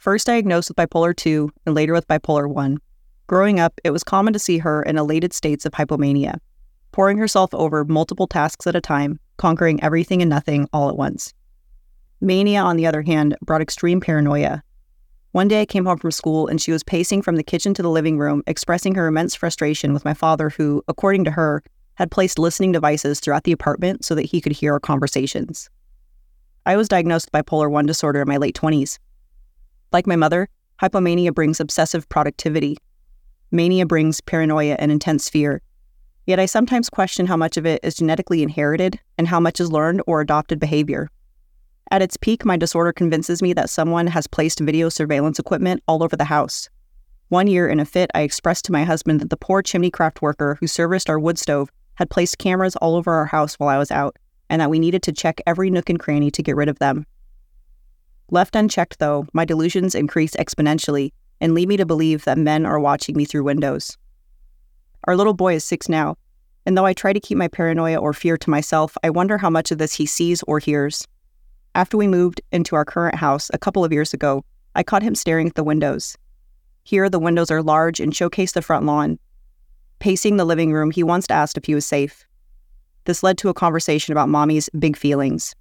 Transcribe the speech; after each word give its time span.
First 0.00 0.26
diagnosed 0.26 0.70
with 0.70 0.78
bipolar 0.78 1.14
2 1.14 1.52
and 1.66 1.74
later 1.74 1.92
with 1.92 2.08
bipolar 2.08 2.48
1. 2.48 2.78
Growing 3.26 3.60
up, 3.60 3.78
it 3.84 3.90
was 3.90 4.02
common 4.02 4.32
to 4.32 4.38
see 4.38 4.56
her 4.56 4.82
in 4.82 4.96
elated 4.96 5.34
states 5.34 5.66
of 5.66 5.72
hypomania 5.72 6.38
pouring 6.92 7.18
herself 7.18 7.52
over 7.52 7.84
multiple 7.84 8.26
tasks 8.26 8.66
at 8.66 8.74
a 8.74 8.80
time, 8.80 9.20
conquering 9.36 9.82
everything 9.82 10.22
and 10.22 10.28
nothing 10.30 10.66
all 10.72 10.88
at 10.88 10.96
once. 10.96 11.34
Mania, 12.22 12.62
on 12.62 12.78
the 12.78 12.86
other 12.86 13.02
hand, 13.02 13.36
brought 13.42 13.60
extreme 13.60 14.00
paranoia. 14.00 14.62
One 15.32 15.48
day 15.48 15.60
I 15.60 15.66
came 15.66 15.84
home 15.84 15.98
from 15.98 16.10
school 16.12 16.48
and 16.48 16.60
she 16.60 16.72
was 16.72 16.82
pacing 16.82 17.20
from 17.20 17.36
the 17.36 17.42
kitchen 17.42 17.74
to 17.74 17.82
the 17.82 17.90
living 17.90 18.18
room, 18.18 18.42
expressing 18.46 18.94
her 18.94 19.06
immense 19.06 19.34
frustration 19.34 19.92
with 19.92 20.04
my 20.04 20.14
father, 20.14 20.48
who, 20.48 20.82
according 20.88 21.24
to 21.24 21.30
her, 21.30 21.62
had 21.94 22.10
placed 22.10 22.38
listening 22.38 22.72
devices 22.72 23.20
throughout 23.20 23.44
the 23.44 23.52
apartment 23.52 24.04
so 24.04 24.14
that 24.14 24.26
he 24.26 24.40
could 24.40 24.52
hear 24.52 24.72
our 24.72 24.80
conversations. 24.80 25.68
I 26.66 26.76
was 26.76 26.88
diagnosed 26.88 27.28
with 27.30 27.44
bipolar 27.44 27.70
1 27.70 27.84
disorder 27.84 28.22
in 28.22 28.28
my 28.28 28.38
late 28.38 28.56
20s. 28.56 28.98
Like 29.92 30.06
my 30.06 30.16
mother, 30.16 30.48
hypomania 30.80 31.34
brings 31.34 31.60
obsessive 31.60 32.08
productivity. 32.08 32.76
Mania 33.50 33.86
brings 33.86 34.20
paranoia 34.20 34.76
and 34.78 34.92
intense 34.92 35.28
fear, 35.28 35.62
Yet 36.30 36.38
I 36.38 36.46
sometimes 36.46 36.88
question 36.88 37.26
how 37.26 37.36
much 37.36 37.56
of 37.56 37.66
it 37.66 37.80
is 37.82 37.96
genetically 37.96 38.44
inherited 38.44 39.00
and 39.18 39.26
how 39.26 39.40
much 39.40 39.58
is 39.58 39.72
learned 39.72 40.00
or 40.06 40.20
adopted 40.20 40.60
behavior. 40.60 41.08
At 41.90 42.02
its 42.02 42.16
peak, 42.16 42.44
my 42.44 42.56
disorder 42.56 42.92
convinces 42.92 43.42
me 43.42 43.52
that 43.54 43.68
someone 43.68 44.06
has 44.06 44.28
placed 44.28 44.60
video 44.60 44.88
surveillance 44.90 45.40
equipment 45.40 45.82
all 45.88 46.04
over 46.04 46.14
the 46.14 46.24
house. 46.24 46.68
One 47.30 47.48
year, 47.48 47.68
in 47.68 47.80
a 47.80 47.84
fit, 47.84 48.12
I 48.14 48.20
expressed 48.20 48.64
to 48.66 48.72
my 48.72 48.84
husband 48.84 49.20
that 49.20 49.30
the 49.30 49.36
poor 49.36 49.60
chimney 49.60 49.90
craft 49.90 50.22
worker 50.22 50.56
who 50.60 50.68
serviced 50.68 51.10
our 51.10 51.18
wood 51.18 51.36
stove 51.36 51.68
had 51.94 52.10
placed 52.10 52.38
cameras 52.38 52.76
all 52.76 52.94
over 52.94 53.12
our 53.12 53.26
house 53.26 53.56
while 53.56 53.68
I 53.68 53.78
was 53.78 53.90
out, 53.90 54.16
and 54.48 54.60
that 54.60 54.70
we 54.70 54.78
needed 54.78 55.02
to 55.02 55.12
check 55.12 55.40
every 55.48 55.68
nook 55.68 55.90
and 55.90 55.98
cranny 55.98 56.30
to 56.30 56.42
get 56.44 56.54
rid 56.54 56.68
of 56.68 56.78
them. 56.78 57.06
Left 58.30 58.54
unchecked, 58.54 58.98
though, 58.98 59.26
my 59.32 59.44
delusions 59.44 59.94
increase 59.94 60.36
exponentially 60.36 61.12
and 61.40 61.54
lead 61.54 61.68
me 61.68 61.76
to 61.76 61.86
believe 61.86 62.24
that 62.24 62.38
men 62.38 62.64
are 62.64 62.78
watching 62.78 63.16
me 63.16 63.24
through 63.24 63.44
windows. 63.44 63.96
Our 65.04 65.16
little 65.16 65.34
boy 65.34 65.54
is 65.54 65.64
six 65.64 65.88
now, 65.88 66.16
and 66.66 66.76
though 66.76 66.86
I 66.86 66.92
try 66.92 67.12
to 67.12 67.20
keep 67.20 67.38
my 67.38 67.48
paranoia 67.48 67.96
or 67.96 68.12
fear 68.12 68.36
to 68.36 68.50
myself, 68.50 68.96
I 69.02 69.10
wonder 69.10 69.38
how 69.38 69.50
much 69.50 69.70
of 69.70 69.78
this 69.78 69.94
he 69.94 70.06
sees 70.06 70.42
or 70.44 70.58
hears. 70.58 71.08
After 71.74 71.96
we 71.96 72.06
moved 72.06 72.40
into 72.52 72.76
our 72.76 72.84
current 72.84 73.16
house 73.16 73.50
a 73.52 73.58
couple 73.58 73.84
of 73.84 73.92
years 73.92 74.12
ago, 74.12 74.44
I 74.74 74.82
caught 74.82 75.02
him 75.02 75.14
staring 75.14 75.48
at 75.48 75.54
the 75.54 75.64
windows. 75.64 76.16
Here, 76.84 77.08
the 77.08 77.18
windows 77.18 77.50
are 77.50 77.62
large 77.62 77.98
and 78.00 78.14
showcase 78.14 78.52
the 78.52 78.62
front 78.62 78.86
lawn. 78.86 79.18
Pacing 79.98 80.36
the 80.36 80.44
living 80.44 80.72
room, 80.72 80.90
he 80.90 81.02
once 81.02 81.26
asked 81.30 81.56
if 81.56 81.64
he 81.64 81.74
was 81.74 81.86
safe. 81.86 82.24
This 83.04 83.22
led 83.22 83.38
to 83.38 83.48
a 83.48 83.54
conversation 83.54 84.12
about 84.12 84.28
mommy's 84.28 84.68
big 84.78 84.96
feelings. 84.96 85.54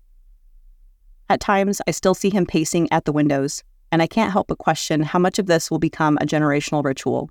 At 1.30 1.40
times, 1.40 1.80
I 1.88 1.92
still 1.92 2.16
see 2.16 2.32
him 2.32 2.48
pacing 2.48 2.92
at 2.92 3.06
the 3.06 3.12
windows, 3.12 3.64
and 3.92 4.02
I 4.02 4.08
can't 4.08 4.32
help 4.32 4.48
but 4.48 4.58
question 4.58 5.04
how 5.04 5.20
much 5.20 5.38
of 5.38 5.46
this 5.46 5.70
will 5.70 5.78
become 5.78 6.18
a 6.18 6.26
generational 6.26 6.84
ritual. 6.84 7.30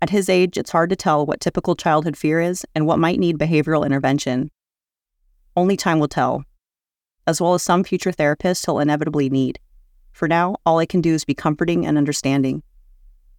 At 0.00 0.10
his 0.10 0.30
age, 0.30 0.56
it's 0.56 0.70
hard 0.70 0.88
to 0.90 0.96
tell 0.96 1.26
what 1.26 1.40
typical 1.40 1.76
childhood 1.76 2.16
fear 2.16 2.40
is 2.40 2.64
and 2.74 2.86
what 2.86 2.98
might 2.98 3.18
need 3.18 3.38
behavioral 3.38 3.84
intervention. 3.84 4.50
Only 5.56 5.76
time 5.76 5.98
will 5.98 6.08
tell, 6.08 6.44
as 7.26 7.40
well 7.40 7.52
as 7.52 7.62
some 7.62 7.84
future 7.84 8.12
therapists 8.12 8.64
he'll 8.64 8.78
inevitably 8.78 9.28
need. 9.28 9.58
For 10.12 10.26
now, 10.26 10.56
all 10.64 10.78
I 10.78 10.86
can 10.86 11.00
do 11.00 11.12
is 11.12 11.24
be 11.24 11.34
comforting 11.34 11.84
and 11.84 11.98
understanding. 11.98 12.62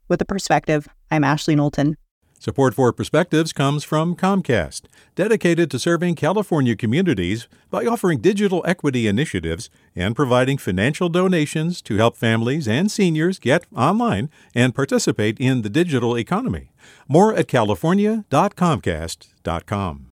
With 0.07 0.21
a 0.21 0.25
perspective, 0.25 0.87
I'm 1.09 1.23
Ashley 1.23 1.55
Knowlton. 1.55 1.97
Support 2.41 2.73
for 2.73 2.93
Perspectives 2.93 3.51
comes 3.51 3.83
from 3.83 4.15
Comcast, 4.15 4.83
dedicated 5.13 5.69
to 5.71 5.77
serving 5.77 6.15
California 6.15 6.73
communities 6.73 7.49
by 7.69 7.85
offering 7.85 8.21
digital 8.21 8.63
equity 8.65 9.07
initiatives 9.07 9.69
and 9.93 10.15
providing 10.15 10.57
financial 10.57 11.09
donations 11.09 11.81
to 11.81 11.97
help 11.97 12.15
families 12.15 12.65
and 12.65 12.89
seniors 12.89 13.39
get 13.39 13.65
online 13.75 14.29
and 14.55 14.73
participate 14.73 15.37
in 15.37 15.63
the 15.63 15.69
digital 15.69 16.17
economy. 16.17 16.71
More 17.09 17.35
at 17.35 17.49
california.comcast.com. 17.49 20.11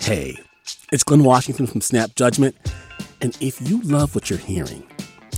Hey, 0.00 0.36
it's 0.92 1.02
Glynn 1.02 1.24
Washington 1.24 1.66
from 1.66 1.80
Snap 1.80 2.14
Judgment, 2.14 2.56
and 3.22 3.34
if 3.40 3.66
you 3.66 3.80
love 3.80 4.14
what 4.14 4.28
you're 4.28 4.38
hearing, 4.38 4.86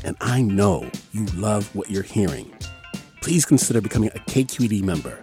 and 0.02 0.16
I 0.20 0.42
know 0.42 0.90
you 1.12 1.26
love 1.36 1.72
what 1.72 1.88
you're 1.88 2.02
hearing, 2.02 2.52
please 3.20 3.44
consider 3.44 3.80
becoming 3.80 4.10
a 4.12 4.18
KQED 4.18 4.82
member 4.82 5.22